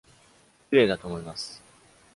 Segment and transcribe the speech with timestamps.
[0.71, 1.61] 綺麗だと思います。